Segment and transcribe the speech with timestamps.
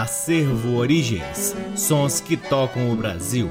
[0.00, 3.50] Acervo Origens Sons que tocam o Brasil.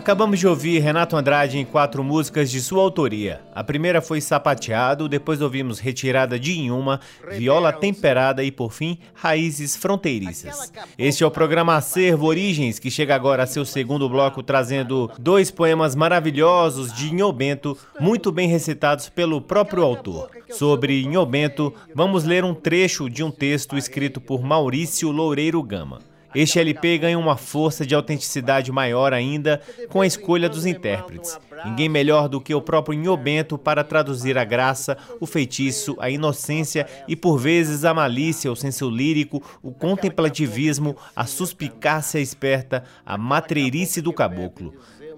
[0.00, 3.42] Acabamos de ouvir Renato Andrade em quatro músicas de sua autoria.
[3.54, 7.00] A primeira foi Sapateado, depois ouvimos Retirada de Inhuma,
[7.32, 10.72] Viola Temperada e, por fim, Raízes Fronteiriças.
[10.96, 15.50] Este é o programa Acervo Origens, que chega agora a seu segundo bloco, trazendo dois
[15.50, 20.30] poemas maravilhosos de Inhobento, muito bem recitados pelo próprio autor.
[20.48, 26.09] Sobre Inhobento, vamos ler um trecho de um texto escrito por Maurício Loureiro Gama.
[26.34, 31.38] Este LP ganha uma força de autenticidade maior ainda com a escolha dos intérpretes.
[31.64, 36.86] Ninguém melhor do que o próprio Nhobento para traduzir a graça, o feitiço, a inocência
[37.08, 44.00] e por vezes a malícia, o senso lírico, o contemplativismo, a suspicácia esperta, a matreirice
[44.00, 44.72] do caboclo.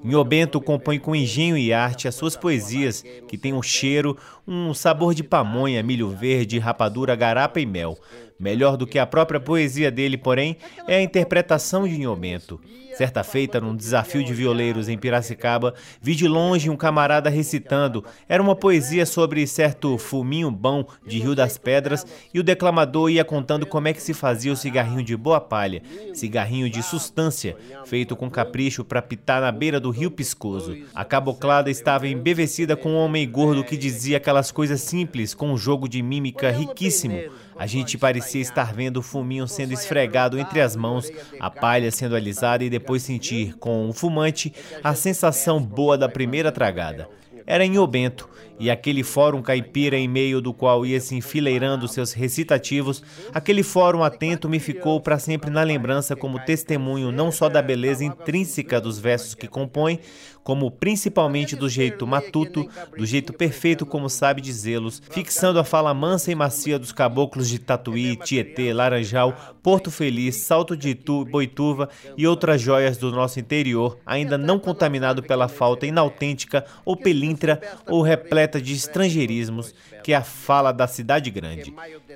[0.05, 5.15] Nhobento compõe com engenho e arte as suas poesias, que têm um cheiro, um sabor
[5.15, 7.97] de pamonha, milho verde, rapadura, garapa e mel.
[8.43, 10.57] Melhor do que a própria poesia dele, porém,
[10.89, 12.61] é a interpretação de Nhomento.
[12.93, 18.05] Certa feita, num desafio de violeiros em Piracicaba, vi de longe um camarada recitando.
[18.29, 23.25] Era uma poesia sobre certo fuminho bom de Rio das Pedras e o declamador ia
[23.25, 25.81] contando como é que se fazia o cigarrinho de boa palha,
[26.13, 27.57] cigarrinho de substância,
[27.87, 30.77] feito com capricho para pitar na beira do rio Piscoso.
[30.93, 35.57] A caboclada estava embevecida com um homem gordo que dizia aquelas coisas simples com um
[35.57, 37.23] jogo de mímica riquíssimo.
[37.63, 42.17] A gente parecia estar vendo o fuminho sendo esfregado entre as mãos, a palha sendo
[42.17, 44.53] alisada e depois sentir, com o fumante,
[44.83, 47.09] a sensação boa da primeira tragada.
[47.47, 48.29] Era em Obento,
[48.59, 53.03] e aquele fórum caipira em meio do qual ia se enfileirando seus recitativos,
[53.33, 58.05] aquele fórum atento me ficou para sempre na lembrança como testemunho não só da beleza
[58.05, 60.01] intrínseca dos versos que compõe,
[60.43, 66.33] como principalmente do jeito matuto, do jeito perfeito como sabe dizê-los, fixando a fala mansa
[66.33, 72.27] e macia dos caboclos de Tatuí, Tietê, Laranjal, Porto Feliz, Salto de Itu, Boituva e
[72.27, 78.61] outras joias do nosso interior, ainda não contaminado pela falta inautêntica ou pelintra ou repleta
[78.61, 81.73] de estrangeirismos, que é a fala da cidade grande.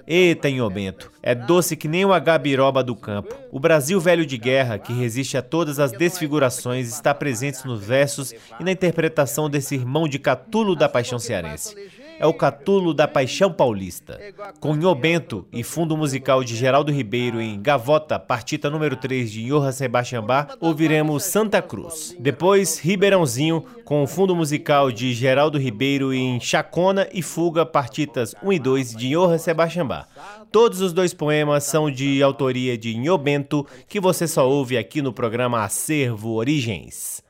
[0.06, 3.34] Eita, Inhobento, é doce que nem o agabiroba do campo.
[3.50, 7.80] O Brasil velho de guerra, que resiste a todas as desfigurações, está presente nos
[8.16, 11.74] versos e na interpretação desse irmão de Catulo da paixão cearense
[12.18, 14.18] é o Catulo da Paixão Paulista.
[14.60, 19.46] Com Nhô Bento e fundo musical de Geraldo Ribeiro em Gavota, partita número 3 de
[19.46, 22.16] Johann Sebastian Bach, ouviremos Santa Cruz.
[22.18, 28.52] Depois, Ribeirãozinho, com o fundo musical de Geraldo Ribeiro em Chacona e Fuga, partitas 1
[28.52, 30.06] e 2 de Johann Sebastian Bach.
[30.50, 35.02] Todos os dois poemas são de autoria de Nhô Bento, que você só ouve aqui
[35.02, 37.25] no programa Acervo Origens.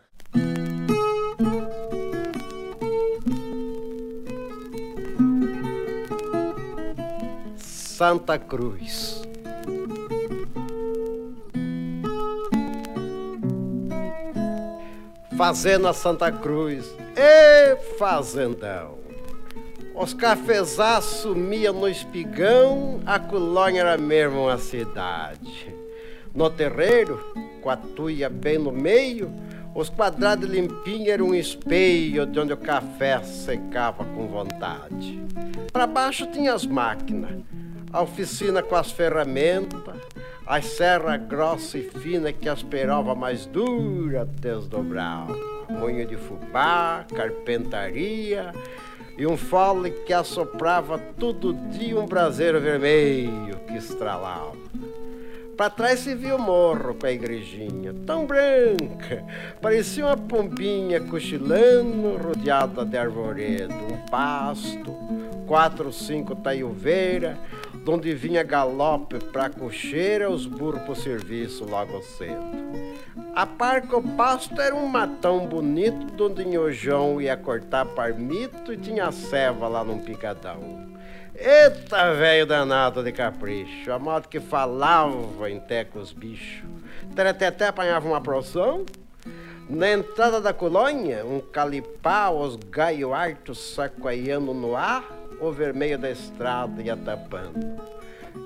[7.96, 9.22] Santa Cruz.
[15.36, 16.84] Fazenda Santa Cruz,
[17.16, 18.98] e fazendão.
[19.94, 25.74] Os cafezás sumiam no espigão, a colônia era mesmo uma cidade.
[26.34, 27.18] No terreiro,
[27.62, 29.32] com a tuia bem no meio,
[29.76, 35.22] os quadrados limpinhos eram um espelho de onde o café secava com vontade.
[35.70, 37.42] Para baixo tinha as máquinas,
[37.92, 40.00] a oficina com as ferramentas,
[40.46, 45.36] a serra grossa e fina que asperava mais dura desdobrava,
[45.68, 48.54] moinho de fubá, carpentaria
[49.18, 54.56] e um fole que assoprava todo dia um braseiro vermelho que estralava.
[55.56, 59.24] Para trás se via o morro com a igrejinha, tão branca,
[59.58, 64.94] parecia uma pombinha cochilando, rodeada de arvoredo, um pasto,
[65.46, 67.38] quatro ou cinco taiuveiras,
[67.86, 72.66] donde vinha galope pra cocheira, os burros pro serviço logo cedo.
[73.34, 78.76] A par que o pasto era um matão bonito, donde Nhojão ia cortar parmito e
[78.76, 80.95] tinha ceva lá num picadão.
[81.38, 86.64] Eita, velho danado de capricho, a modo que falava em teco os bichos.
[87.14, 88.86] Tereteté apanhava uma porção.
[89.68, 93.76] Na entrada da colônia, um calipá, os gaio hartos
[94.38, 95.04] no ar,
[95.38, 97.82] o vermelho da estrada ia tapando.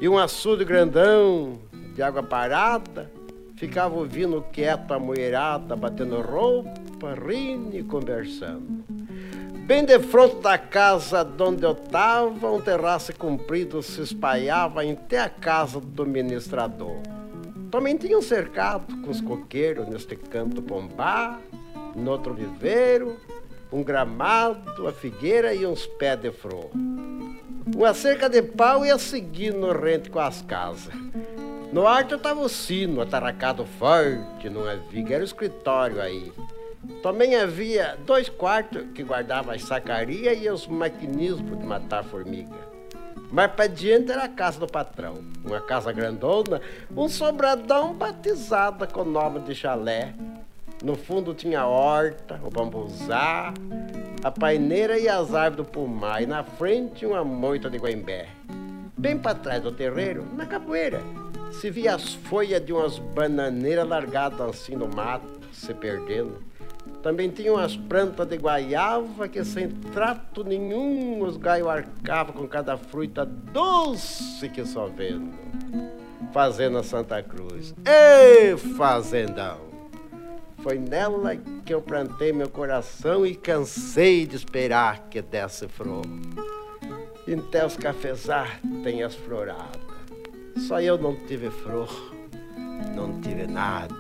[0.01, 1.61] E um açude grandão
[1.95, 3.09] de água parada
[3.57, 8.85] ficava ouvindo quieto a mulherada batendo roupa, rindo e conversando.
[9.71, 15.29] Bem de frente da casa onde eu estava, um terraço comprido se espalhava até a
[15.29, 16.97] casa do administrador.
[17.71, 21.39] Também tinha um cercado com os coqueiros neste canto pombá,
[21.95, 23.17] no outro viveiro,
[23.71, 26.69] um gramado, a figueira e uns pés de flor.
[27.73, 30.93] Uma cerca de pau ia seguindo rente com as casas.
[31.73, 36.33] No alto estava o sino, atarracado forte numa viga, era o escritório aí.
[37.03, 42.71] Também havia dois quartos que guardavam as sacarias e os maquinismos de matar formiga.
[43.31, 45.19] Mais para diante era a casa do patrão.
[45.45, 46.61] Uma casa grandona,
[46.97, 50.15] um sobradão batizada com o nome de chalé.
[50.83, 53.53] No fundo tinha a horta, o bambuzá,
[54.25, 56.23] a paineira e as árvores do pomar.
[56.23, 58.29] E na frente uma moita de guembé.
[58.97, 61.01] Bem para trás do terreiro, na capoeira,
[61.53, 66.50] se via as folhas de umas bananeiras largadas assim no mato, se perdendo.
[67.03, 72.77] Também tinham as plantas de guaiava que sem trato nenhum os gaios arcavam com cada
[72.77, 75.33] fruta doce que só vendo.
[76.33, 77.75] Fazenda Santa Cruz.
[77.87, 79.71] Ê, fazendão!
[80.63, 86.05] Foi nela que eu plantei meu coração e cansei de esperar que desse flor.
[87.49, 89.81] Até os cafezar tem as floradas.
[90.69, 91.89] Só eu não tive flor,
[92.95, 93.95] não tive nada.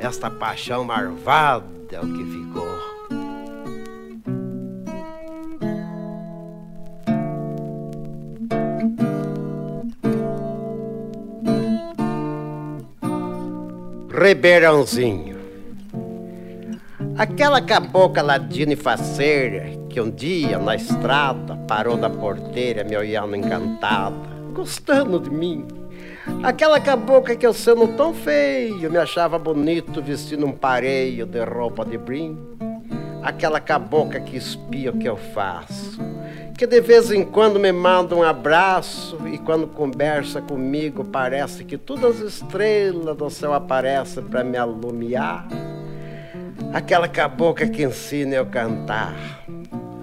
[0.00, 2.72] Esta paixão marvada é o que ficou.
[14.10, 15.40] Ribeirãozinho.
[17.18, 23.36] Aquela cabocla ladina e faceira que um dia na estrada parou da porteira me olhando
[23.36, 24.16] encantada,
[24.54, 25.81] gostando de mim
[26.42, 31.84] Aquela cabocla que eu sendo tão feio me achava bonito vestindo um pareio de roupa
[31.84, 32.38] de brim.
[33.22, 36.00] Aquela cabocla que espia o que eu faço.
[36.56, 41.76] Que de vez em quando me manda um abraço e quando conversa comigo parece que
[41.76, 45.48] todas as estrelas do céu aparecem para me alumiar.
[46.72, 49.42] Aquela cabocla que ensina eu cantar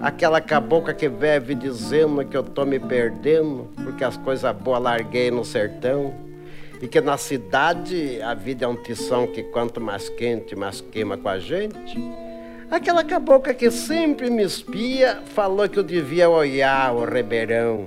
[0.00, 5.30] Aquela cabocla que vive dizendo que eu tô me perdendo porque as coisas boas larguei
[5.30, 6.14] no sertão.
[6.80, 11.18] E que na cidade a vida é um tição que quanto mais quente, mais queima
[11.18, 12.02] com a gente.
[12.70, 17.84] Aquela cabocla que sempre me espia falou que eu devia olhar o ribeirão,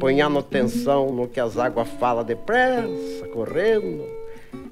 [0.00, 4.04] ponhando atenção no que as águas falam depressa, correndo,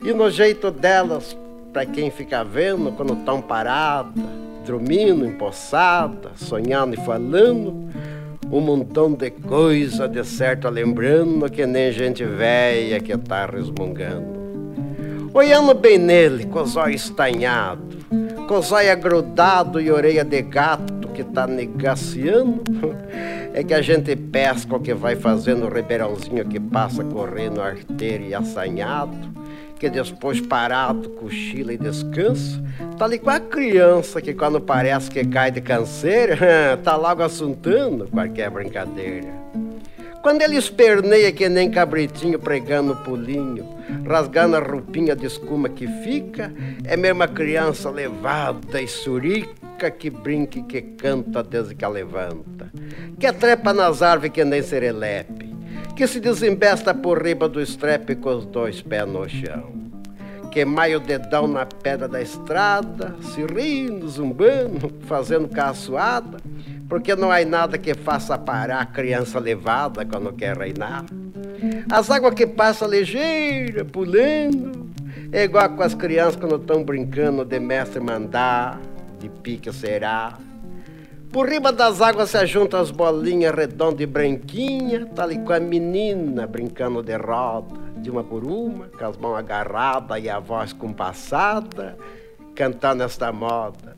[0.02, 1.36] e no jeito delas,
[1.72, 7.90] para quem fica vendo quando tão parada dormindo, empossada, sonhando e falando,
[8.50, 14.40] um montão de coisa de certo lembrando que nem gente velha que tá resmungando.
[15.32, 17.96] Olhando bem nele, com os olhos estanhados,
[18.48, 22.62] com os olhos agrudados e orelha de gato que tá negaciando,
[23.54, 28.24] é que a gente pesca o que vai fazendo o ribeirãozinho que passa correndo arteiro
[28.24, 29.16] e assanhado,
[29.80, 32.62] que depois parado, cochila e descansa,
[32.98, 36.36] tá ali com a criança que quando parece que cai de canseira,
[36.84, 39.28] tá logo assuntando qualquer brincadeira.
[40.22, 43.66] Quando ele esperneia que nem cabritinho pregando pulinho,
[44.06, 46.52] rasgando a roupinha de escuma que fica,
[46.84, 51.88] é mesmo a criança levada e surica que brinca e que canta desde que a
[51.88, 52.70] levanta,
[53.18, 55.54] que trepa nas árvores que nem serelepe,
[55.94, 59.72] que se desembesta por riba do estrepe com os dois pés no chão.
[60.50, 66.38] Queimai o dedão na pedra da estrada, se rindo, zumbando, fazendo caçoada,
[66.88, 71.04] porque não há nada que faça parar a criança levada quando quer reinar.
[71.88, 74.90] As águas que passam ligeira, pulando,
[75.30, 78.80] é igual com as crianças quando estão brincando de mestre mandar,
[79.20, 80.36] de pique será.
[81.32, 85.60] Por riba das águas se ajuntam as bolinhas redondas e branquinhas, tal e com a
[85.60, 90.72] menina brincando de roda, de uma por uma, com as mãos agarradas e a voz
[90.72, 91.96] compassada,
[92.56, 93.96] cantando esta moda.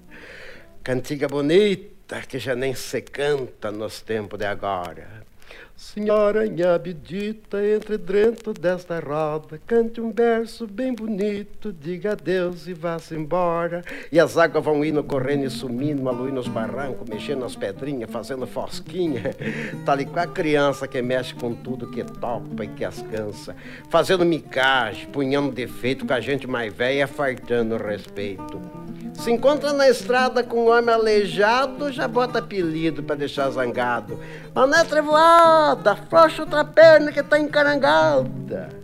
[0.83, 5.22] Cantiga bonita que já nem se canta nos tempos de agora.
[5.77, 12.73] Senhora minha bendita, entre dentro desta roda, cante um verso bem bonito, diga adeus e
[12.73, 13.83] vá-se embora.
[14.11, 18.11] E as águas vão indo, correndo e sumindo, a luz nos barrancos, mexendo as pedrinhas,
[18.11, 19.35] fazendo fosquinha.
[19.85, 23.57] Tal e qual a criança que mexe com tudo que topa e que as cansa,
[23.91, 28.61] fazendo micagem, punhando defeito com a gente mais velha, fartando respeito.
[29.15, 34.19] Se encontra na estrada com um homem aleijado, já bota apelido para deixar zangado.
[34.55, 34.85] Mané
[35.63, 38.83] trevoada, afrouxa outra perna que tá encarangada.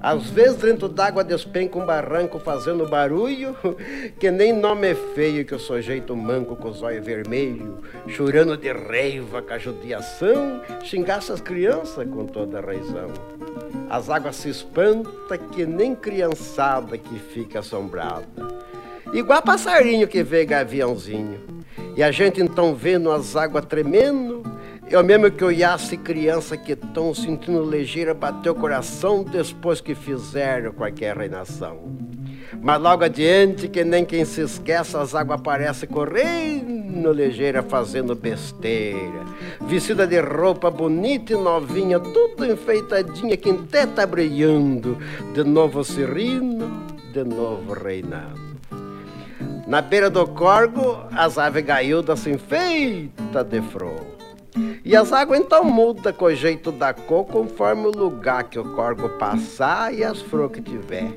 [0.00, 3.56] Às vezes dentro d'água despenca um barranco fazendo barulho,
[4.20, 8.70] que nem nome é feio que o sujeito manco com os olhos vermelhos, chorando de
[8.70, 13.12] raiva com a judiação, xingasse as crianças com toda a razão.
[13.90, 18.26] As águas se espanta que nem criançada que fica assombrada.
[19.12, 21.40] Igual passarinho que vê gaviãozinho.
[21.96, 24.44] E a gente então vendo as águas tremendo,
[24.90, 30.72] eu mesmo que olhasse criança que tão sentindo ligeira bater o coração depois que fizeram
[30.72, 31.96] qualquer reinação.
[32.60, 39.24] Mas logo adiante, que nem quem se esquece, as águas aparecem correndo ligeira, fazendo besteira.
[39.60, 44.96] Vestida de roupa bonita e novinha, tudo enfeitadinha, que até tá brilhando.
[45.34, 48.48] De novo serino, de novo reinando.
[49.66, 54.17] Na beira do corgo, as aves gaiudas se enfeitam de flor.
[54.84, 58.74] E as águas então mudam com o jeito da cor conforme o lugar que o
[58.74, 61.12] corgo passar e as flores que tiver.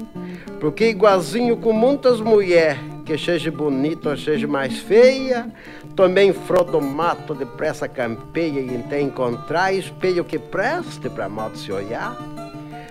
[0.60, 5.52] Porque igualzinho com muitas mulheres, que seja bonita ou seja mais feia,
[5.96, 11.72] também flor do mato depressa campeia e até encontrar espelho que preste para mal se
[11.72, 12.18] olhar.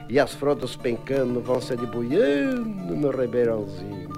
[0.09, 4.11] E as flores dos pencanos vão se debuiando no ribeirãozinho.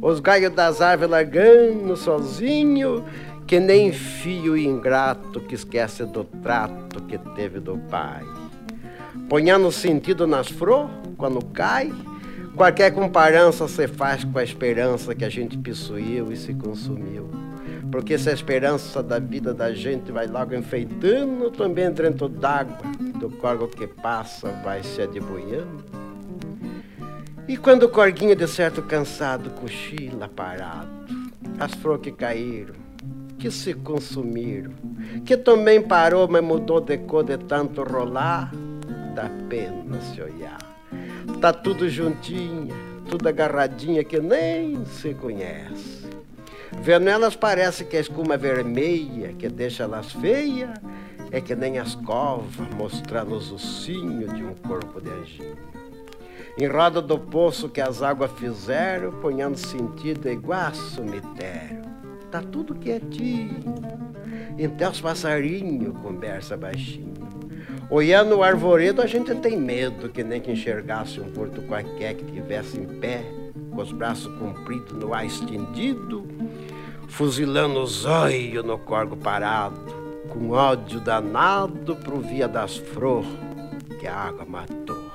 [0.00, 3.04] Os galhos das árvores largando sozinho
[3.48, 8.22] que nem fio ingrato que esquece do trato que teve do pai.
[9.26, 11.90] Ponhando sentido nas flores, quando cai,
[12.54, 17.30] qualquer comparança se faz com a esperança que a gente possuiu e se consumiu.
[17.90, 22.76] Porque se a esperança da vida da gente vai logo enfeitando, também dentro d'água,
[23.18, 25.86] do corgo que passa vai se adeboiando.
[27.48, 30.90] E quando o corguinho de certo cansado cochila parado,
[31.58, 32.87] as flores que caíram,
[33.38, 34.72] que se consumiram,
[35.24, 38.52] que também parou, mas mudou de cor de tanto rolar,
[39.14, 40.58] dá pena se olhar.
[41.40, 42.74] Tá tudo juntinha,
[43.08, 46.08] tudo agarradinha que nem se conhece.
[46.82, 50.70] Vendo elas parece que a escuma vermelha que deixa elas feias
[51.30, 55.56] é que nem as covas mostrando os ossinhos de um corpo de anjinho.
[56.58, 61.87] Em roda do poço que as águas fizeram, ponhando sentido igual a cemitério
[62.28, 63.74] tá tudo quietinho.
[64.58, 67.14] Então os passarinhos conversa baixinho.
[67.90, 72.24] Olhando o arvoredo, a gente tem medo que nem que enxergasse um porto qualquer que
[72.24, 73.24] tivesse em pé,
[73.70, 76.26] com os braços compridos no ar estendido,
[77.08, 79.80] fuzilando os olhos no corgo parado,
[80.28, 83.30] com ódio danado pro via das flores
[83.98, 85.08] que a água matou.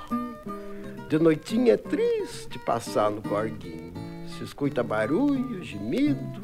[1.10, 3.94] De noitinha é triste passar no corguinho,
[4.26, 6.42] se escuta barulho, gemido,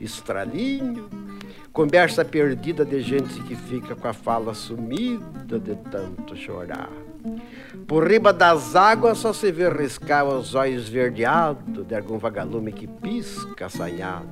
[0.00, 1.08] estralinho,
[1.72, 6.90] conversa perdida de gente que fica com a fala sumida de tanto chorar.
[7.86, 12.86] Por riba das águas só se vê riscar os olhos verdeados de algum vagalume que
[12.86, 14.28] pisca assanhado.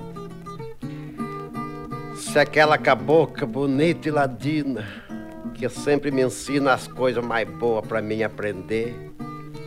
[2.16, 4.84] Se aquela cabocla bonita e ladina,
[5.54, 9.12] que sempre me ensina as coisas mais boas para mim aprender,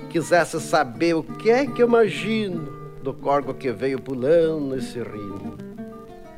[0.10, 5.00] quisesse saber o que é que eu imagino do corgo que veio pulando e se
[5.00, 5.69] rindo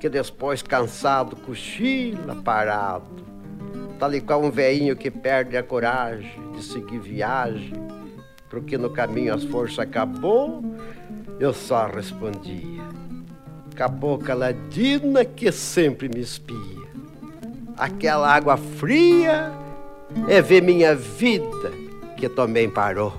[0.02, 3.24] que depois, cansado, cochila parado,
[4.00, 7.74] tal e qual um veinho que perde a coragem de seguir viagem,
[8.50, 10.64] porque no caminho as forças acabou,
[11.40, 12.82] eu só respondia.
[13.72, 16.58] Acabou caladina que sempre me espia.
[17.78, 19.52] Aquela água fria
[20.28, 21.72] é ver minha vida
[22.18, 23.14] que também parou.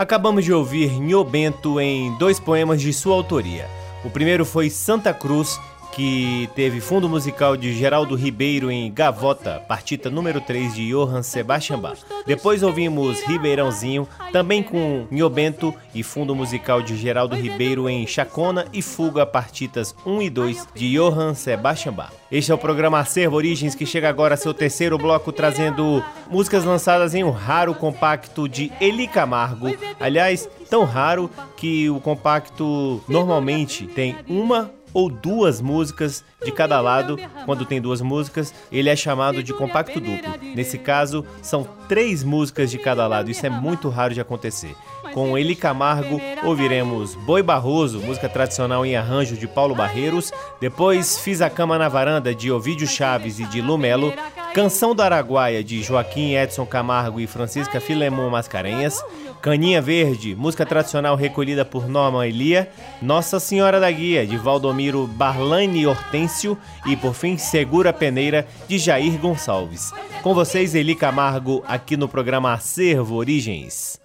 [0.00, 3.68] Acabamos de ouvir Nho Bento em dois poemas de sua autoria.
[4.02, 5.60] O primeiro foi Santa Cruz
[5.92, 11.78] que teve fundo musical de Geraldo Ribeiro em Gavota, partita número 3 de Johann Sebastian
[11.78, 11.98] Bach.
[12.26, 18.82] Depois ouvimos Ribeirãozinho, também com Nhobento e fundo musical de Geraldo Ribeiro em Chacona e
[18.82, 22.12] Fuga, partitas 1 e 2 de Johann Sebastian Bach.
[22.30, 26.64] Este é o programa Acervo Origens que chega agora a seu terceiro bloco trazendo músicas
[26.64, 29.66] lançadas em um raro compacto de Eli Camargo.
[29.98, 37.18] Aliás, tão raro que o compacto normalmente tem uma ou duas músicas de cada lado.
[37.44, 40.32] Quando tem duas músicas, ele é chamado de compacto duplo.
[40.54, 43.30] Nesse caso, são três músicas de cada lado.
[43.30, 44.74] Isso é muito raro de acontecer.
[45.12, 50.30] Com Eli Camargo, ouviremos Boi Barroso, música tradicional em arranjo de Paulo Barreiros.
[50.60, 54.12] Depois, Fiz a Cama na Varanda, de Ovídio Chaves e de Lumelo.
[54.54, 59.02] Canção do Araguaia, de Joaquim Edson Camargo e Francisca Filemon Mascarenhas.
[59.40, 62.68] Caninha Verde, música tradicional recolhida por Norma Elia,
[63.00, 69.18] Nossa Senhora da Guia, de Valdomiro Barlani Hortêncio e, por fim, Segura Peneira, de Jair
[69.18, 69.92] Gonçalves.
[70.22, 73.98] Com vocês, Eli Camargo, aqui no programa Acervo Origens.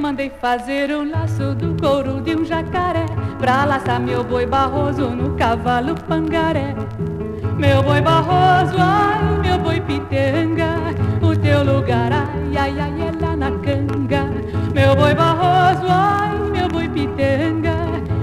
[0.00, 3.06] Mandei fazer o laço do couro de um jacaré
[3.38, 6.74] Pra laçar meu boi barroso no cavalo pangaré
[7.56, 10.76] Meu boi barroso, ai, meu boi pitanga
[11.22, 14.24] O teu lugar ai, ai, ai, é lá na canga.
[14.74, 17.74] Meu boi barroso, ai, meu boi pitanga.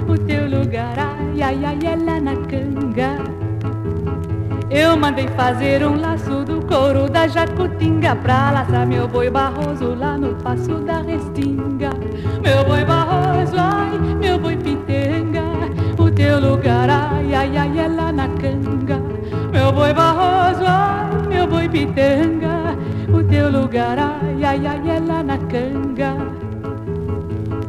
[0.08, 3.16] O teu lugar, ai, ai, ai, é lá na canga.
[4.70, 6.27] Eu mandei fazer um laço
[6.68, 11.92] couro da jacutinga Pra laçar meu boi barroso lá no passo da restinga.
[12.44, 15.44] Meu boi barroso, ai, meu boi pitanga
[15.98, 19.02] O teu lugar, ai, ai, ai, é lá na canga.
[19.52, 22.76] Meu boi barroso, ai, meu boi pitanga
[23.12, 26.17] O teu lugar, ai, ai, ai, é lá na canga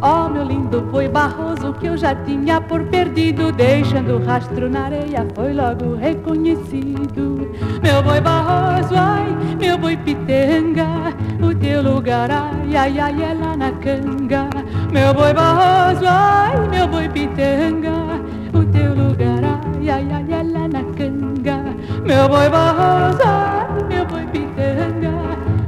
[0.01, 5.27] Oh, meu lindo boi barroso que eu já tinha por perdido, deixando rastro na areia,
[5.35, 7.51] foi logo reconhecido.
[7.83, 13.57] Meu boi barroso, ai, meu boi pitanga, o teu lugar, ai, ai, ai, é lá
[13.57, 14.49] na canga.
[14.93, 18.21] Meu boi barroso, ai, meu boi pitanga,
[18.55, 21.75] o teu lugar, ai, ai, ai, é lá na canga.
[22.05, 25.11] Meu boi barroso, ai, meu boi pitanga,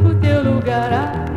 [0.09, 1.30] o teu lugar, ai,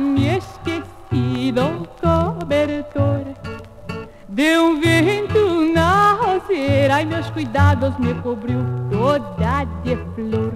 [0.00, 3.24] me esqueci do cobertor.
[4.28, 5.35] Deu um vento
[6.86, 10.54] roseira e meus cuidados me cobriu toda de flor.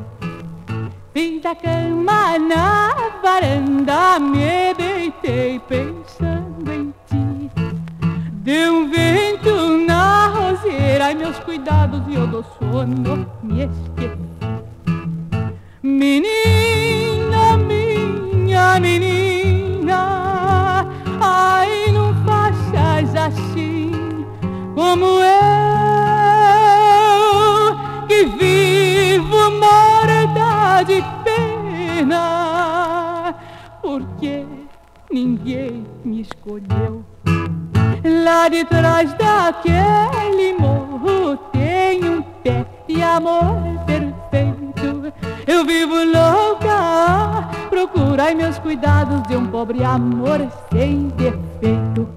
[1.12, 7.51] Fiz a cama na varanda, me deitei pensando em ti.
[8.33, 14.21] Deu um vento na roseira e meus cuidados e eu do sono me esqueci.
[15.83, 20.87] Menina, minha menina,
[21.21, 23.90] ai não faças assim
[24.77, 25.69] como eu
[30.85, 33.35] de pena
[33.83, 34.47] porque
[35.11, 37.05] ninguém me escolheu.
[38.25, 45.12] Lá de trás daquele morro tem um pé de amor perfeito.
[45.47, 50.40] Eu vivo louca procurai meus cuidados de um pobre amor
[50.73, 52.09] sem defeito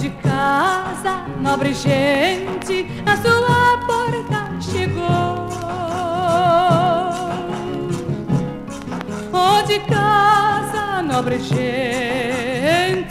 [0.00, 5.48] de casa, nobre gente, na sua porta chegou.
[9.32, 13.10] Ou de casa, nobre gente,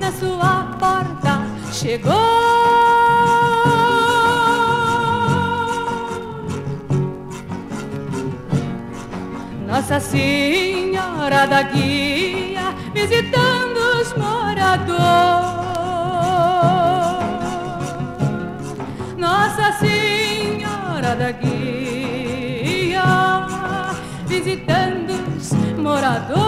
[0.00, 2.10] na sua porta chegou.
[9.68, 15.49] Nossa Senhora da Guia visitando os moradores.
[21.20, 23.02] Senhora da Guia
[24.26, 26.40] visitando os moradores.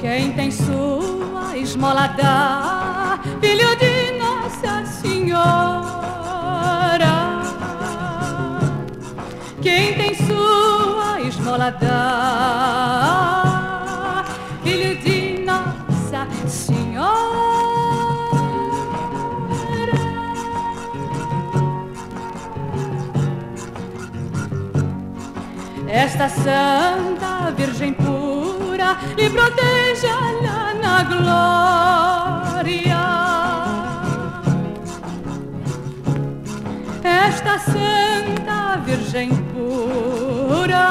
[0.00, 2.63] Quem tem sua esmola dá,
[26.24, 31.02] Esta Santa Virgem pura lhe proteja lá na
[32.54, 33.04] glória.
[37.02, 40.86] Esta Santa Virgem pura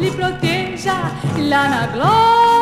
[0.00, 0.94] lhe proteja
[1.50, 2.55] lá na glória.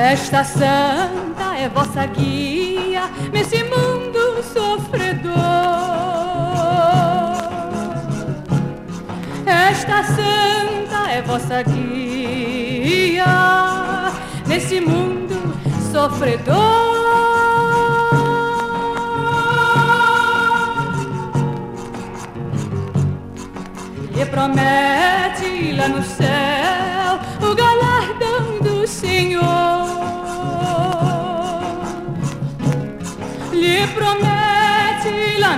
[0.00, 5.34] Esta santa é vossa guia nesse mundo sofredor.
[9.44, 13.26] Esta santa é vossa guia
[14.46, 15.54] nesse mundo
[15.92, 16.56] sofredor.
[24.18, 29.79] E promete lá no céu o galardão do Senhor.
[34.00, 35.56] Lhe promete lá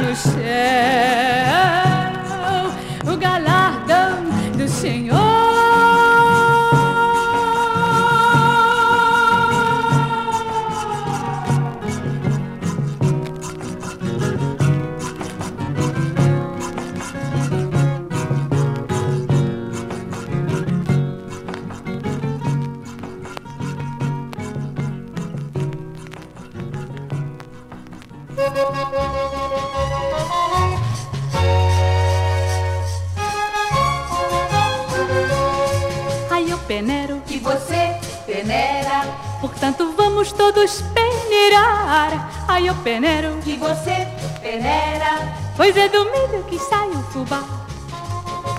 [37.43, 39.03] você peneira,
[39.41, 42.31] portanto vamos todos peneirar.
[42.49, 44.07] Ai, eu peneiro, que você
[44.41, 47.43] peneira, pois é do milho que sai o fubá.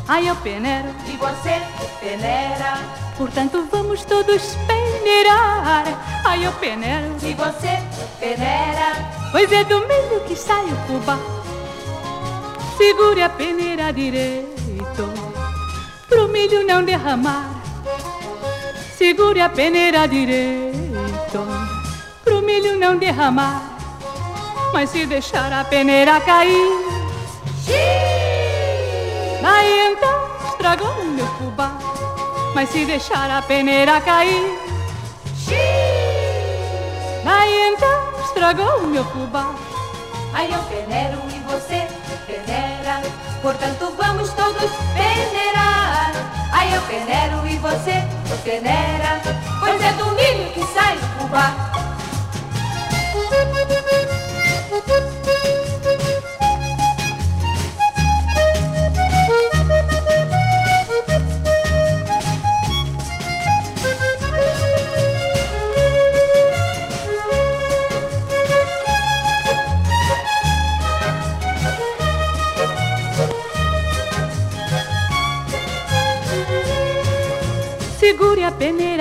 [0.08, 1.62] Ai, eu peneiro, que você
[2.00, 2.78] peneira,
[3.18, 5.86] portanto vamos todos peneirar.
[6.26, 7.80] Ai, eu peneiro, que você
[8.20, 11.18] peneira, pois é do milho que sai o fubá.
[12.78, 15.10] Segure a peneira direito,
[16.10, 17.53] pro milho não derramar.
[19.04, 21.46] Segure a peneira direito,
[22.24, 23.62] pro milho não derramar.
[24.72, 26.72] Mas se deixar a peneira cair,
[29.42, 31.78] daí então estragou o meu fubá.
[32.56, 34.58] Mas se deixar a peneira cair,
[37.26, 39.54] daí então estragou o meu fubá.
[40.34, 41.86] Aí eu peneiro e você
[42.26, 43.02] peneira,
[43.42, 45.63] portanto vamos todos peneirar.
[46.64, 48.02] Aí eu peneiro e você
[48.42, 49.22] peneira,
[49.60, 51.74] pois é do milho que sai o fubá.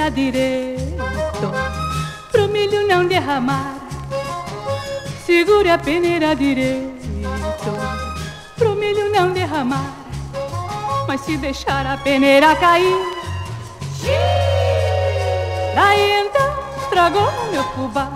[0.02, 1.52] Peneira direito,
[2.32, 3.76] pro milho não derramar.
[5.24, 6.98] Segure a peneira direito,
[8.56, 9.92] pro milho não derramar.
[11.06, 12.96] Mas se deixar a peneira cair,
[15.74, 18.08] daí então estragou meu fubá.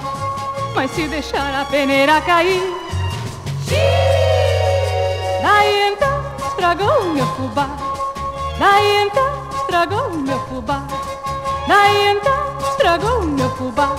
[0.74, 2.62] Mas se deixar a peneira cair,
[5.42, 7.68] daí então estragou meu fubá.
[8.58, 11.05] Daí então estragou meu fubá.
[11.66, 13.96] Daí então estragou meu fubá.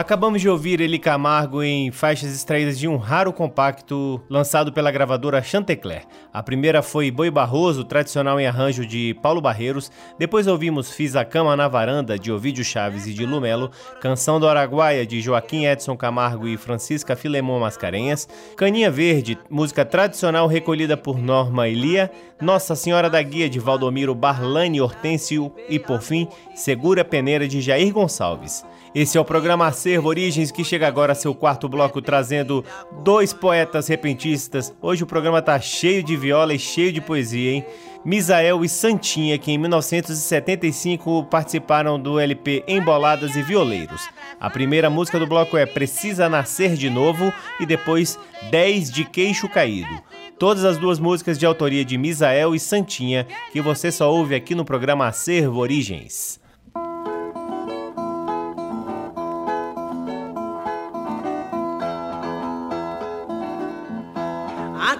[0.00, 5.42] Acabamos de ouvir Eli Camargo em faixas extraídas de um raro compacto lançado pela gravadora
[5.42, 6.04] Chantecler.
[6.32, 9.92] A primeira foi Boi Barroso, tradicional em arranjo de Paulo Barreiros.
[10.18, 13.70] Depois ouvimos Fiz a Cama na Varanda, de Ovídio Chaves e de Lumelo.
[14.00, 18.26] Canção do Araguaia, de Joaquim Edson Camargo e Francisca Filemon Mascarenhas.
[18.56, 22.10] Caninha Verde, música tradicional recolhida por Norma Elia.
[22.40, 25.52] Nossa Senhora da Guia, de Valdomiro Barlani Hortêncio.
[25.68, 28.64] E, por fim, Segura Peneira, de Jair Gonçalves.
[28.92, 32.64] Esse é o programa Acervo Origens que chega agora a seu quarto bloco trazendo
[33.04, 34.74] dois poetas repentistas.
[34.82, 37.64] Hoje o programa tá cheio de viola e cheio de poesia, hein?
[38.04, 44.08] Misael e Santinha, que em 1975 participaram do LP Emboladas e Violeiros.
[44.40, 48.18] A primeira música do bloco é Precisa Nascer de Novo e depois
[48.50, 50.02] 10 de Queixo Caído.
[50.36, 54.54] Todas as duas músicas de autoria de Misael e Santinha, que você só ouve aqui
[54.54, 56.39] no programa Acervo Origens.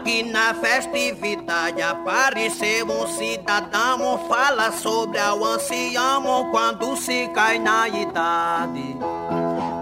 [0.01, 8.97] Aqui na festividade apareceu um cidadão Fala sobre o ancião quando se cai na idade.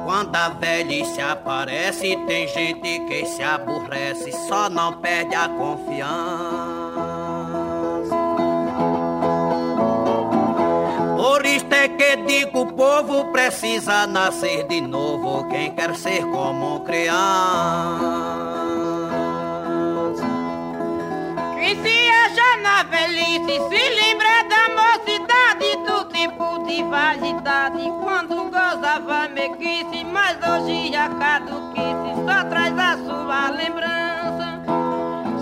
[0.05, 6.09] Quando a velhice aparece tem gente que se aborrece Só não perde a confiança.
[11.17, 16.81] Por isso é que digo o povo precisa nascer de novo Quem quer ser como
[16.81, 18.38] criança
[21.69, 29.29] E se acha na velhice, se lembra da mocidade, do tempo de vaidade, quando gozava
[29.29, 34.63] mequice, mas hoje a caduquice só traz a sua lembrança.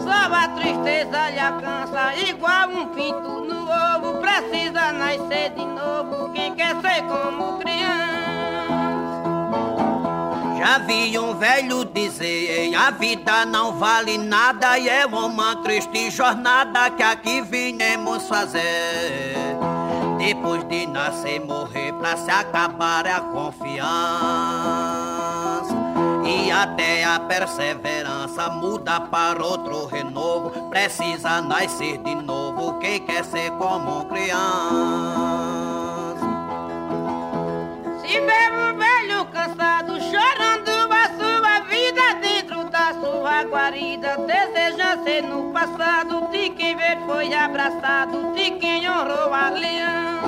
[0.02, 3.62] Só a tristeza lhe alcança, igual um pinto no
[3.94, 8.35] ovo, precisa nascer de novo, quem quer ser como criança.
[10.78, 17.02] Vi um velho dizer, a vida não vale nada e é uma triste jornada que
[17.02, 19.56] aqui vinhamos fazer.
[20.18, 23.86] Depois de nascer, morrer pra se acabar a confiança.
[26.24, 30.68] E até a perseverança muda para outro renovo.
[30.68, 34.36] Precisa nascer de novo quem quer ser como criança.
[38.02, 40.45] Se vê um velho cansado chorando
[43.56, 50.26] guarida, deseja ser no passado de quem ver foi abraçado, de quem honrou a aliança.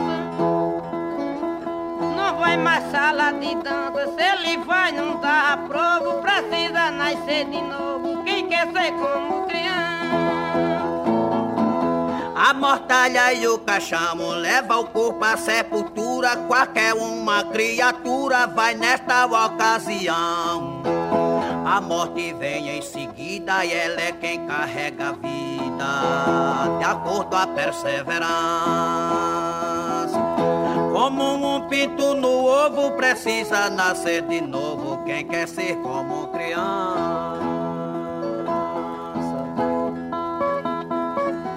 [2.16, 7.60] Não vai mais sala de dança, se ele vai não dá aprovo, precisa nascer de
[7.60, 9.76] novo, quem quer ser como criança.
[12.34, 16.34] A mortalha e o caixão leva o corpo à sepultura.
[16.34, 20.82] Qualquer uma criatura vai nesta ocasião.
[21.70, 27.46] A morte vem em seguida e ela é quem carrega a vida, de acordo a
[27.46, 28.28] perseverança.
[30.90, 35.04] Como um pinto no ovo precisa nascer de novo.
[35.04, 37.38] Quem quer ser como criança.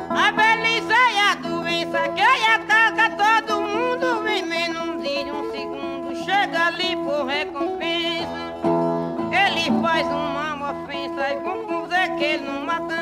[0.09, 2.70] A velhice é a doença que ataca todo
[12.33, 12.95] ele mata.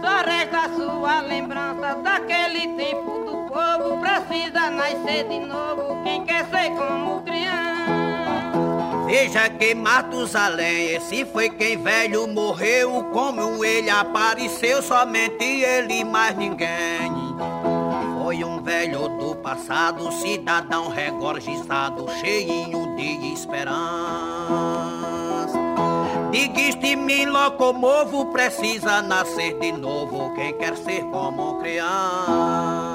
[0.00, 3.98] Só resta a sua lembrança daquele tempo do povo.
[4.00, 7.62] Precisa nascer de novo quem quer ser como criança.
[9.06, 13.10] Veja que Matusalém, esse foi quem velho morreu.
[13.12, 17.12] Como ele apareceu, somente ele, mais ninguém.
[18.22, 25.01] Foi um velho do passado, cidadão regorgiçado, cheinho de esperança.
[26.32, 30.32] Diguiste me locomovo, precisa nascer de novo.
[30.34, 32.91] Quem quer ser como criança.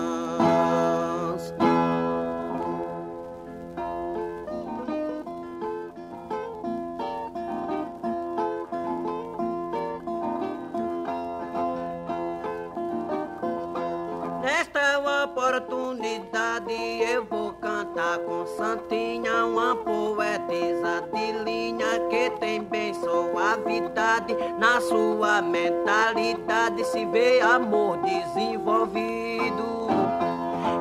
[26.91, 29.87] Se vê amor desenvolvido.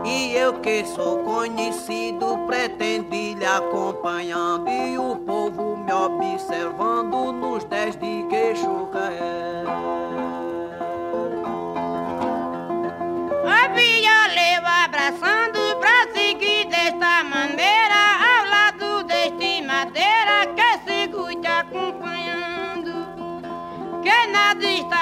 [0.05, 4.69] E eu que sou conhecido, pretendo lhe acompanhando.
[4.69, 8.16] E o povo me observando nos dez de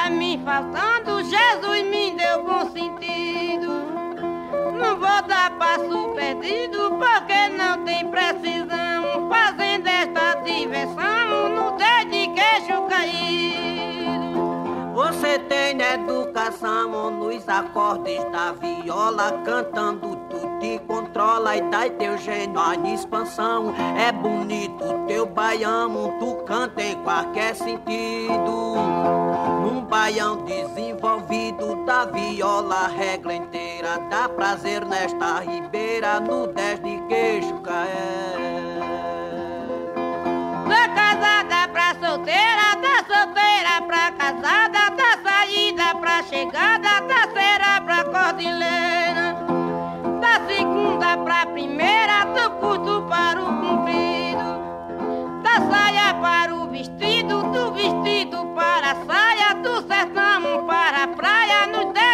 [0.05, 3.71] está me faltando, Jesus me deu bom sentido.
[4.79, 9.31] Não vou dar passo perdido porque não tem precisão.
[9.31, 14.45] Fazendo esta diversão no dedo de queixo caído.
[14.93, 20.34] Você tem educação nos acordes da viola, cantando tu
[20.65, 23.75] te controla e dá teu gênio a expansão.
[23.99, 28.75] É bonito teu baião, tu canta em qualquer sentido.
[29.62, 37.55] Num baião desenvolvido da viola, regra inteira, dá prazer nesta ribeira, no 10 de queixo
[37.61, 38.55] caé.
[40.67, 48.05] Da casada pra solteira, da solteira pra casada, da saída pra chegada, da cera pra
[48.05, 49.54] cordilheira,
[51.05, 54.63] segunda pra primeira, do curto para o comprido,
[55.43, 61.67] da saia para o vestido, do vestido para a saia, do sertão para a praia,
[61.67, 62.14] no dedo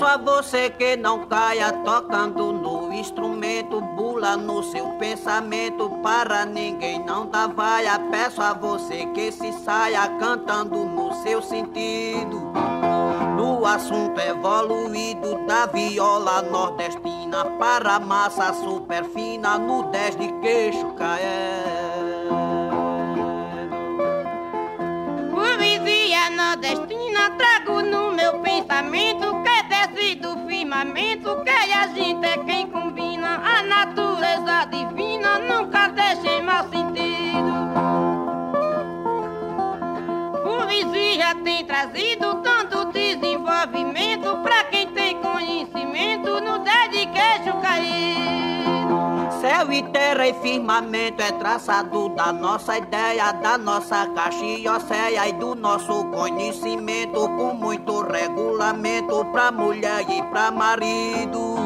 [0.00, 7.04] Peço a você que não caia tocando no instrumento, bula no seu pensamento, para ninguém
[7.04, 7.98] não dá vaia.
[8.10, 12.50] Peço a você que se saia cantando no seu sentido.
[13.36, 21.62] No assunto evoluído da viola nordestina, para massa super fina, no 10 de queixo caé.
[25.30, 29.39] Poesia nordestina trago no meu pensamento
[29.86, 36.68] desce do firmamento que a gente é quem combina a natureza divina nunca deixe mal
[36.68, 37.52] sentido.
[40.42, 48.49] Poesia tem trazido tanto desenvolvimento pra quem tem conhecimento no dedo de queixo cair.
[49.40, 55.54] Céu e terra e firmamento é traçado da nossa ideia, da nossa caxiocéia e do
[55.54, 61.56] nosso conhecimento, com muito regulamento pra mulher e pra marido.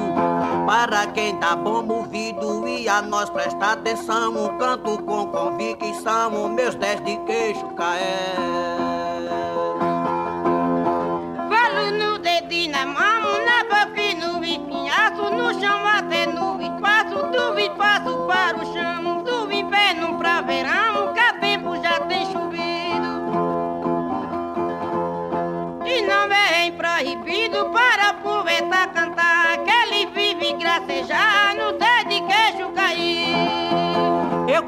[0.66, 6.74] Para quem dá bom ouvido e a nós presta atenção, um canto com convicção, meus
[6.76, 9.03] dez de queixo caé.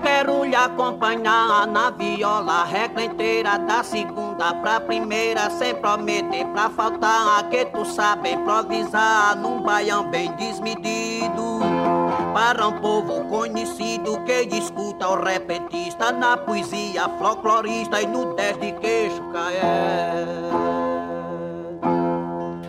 [0.03, 7.49] Quero lhe acompanhar na viola, regra inteira, da segunda pra primeira, sem prometer pra faltar,
[7.49, 11.61] que tu sabe improvisar num baião bem desmedido.
[12.33, 18.73] Para um povo conhecido que escuta o repetista na poesia folclorista e no 10 de
[18.73, 20.86] queixo caé.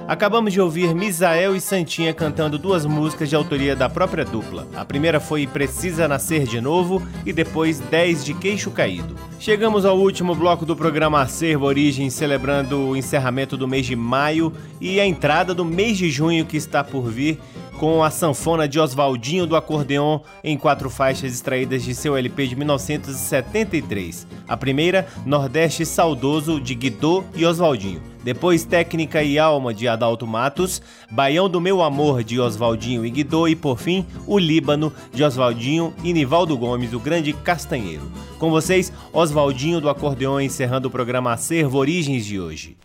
[0.07, 4.65] Acabamos de ouvir Misael e Santinha cantando duas músicas de autoria da própria dupla.
[4.73, 9.17] A primeira foi Precisa Nascer de Novo e depois 10 de Queixo Caído.
[9.37, 14.53] Chegamos ao último bloco do programa Acervo Origem, celebrando o encerramento do mês de maio
[14.79, 17.37] e a entrada do mês de junho que está por vir
[17.77, 22.55] com a sanfona de Oswaldinho do acordeon em quatro faixas extraídas de seu LP de
[22.55, 24.25] 1973.
[24.47, 28.01] A primeira, Nordeste Saudoso de Guidô e Oswaldinho.
[28.27, 33.47] Depois, Técnica e Alma de Adalto Matos, Baião do Meu Amor de Oswaldinho e Guidô
[33.47, 38.03] e por fim, O Líbano de Oswaldinho e Nivaldo Gomes, o grande castanheiro.
[38.37, 42.75] Com vocês, Oswaldinho do acordeon encerrando o programa Acervo Origens de hoje.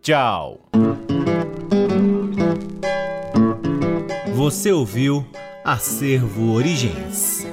[0.00, 0.60] Tchau.
[4.34, 5.24] Você ouviu
[5.64, 7.46] Acervo Origens.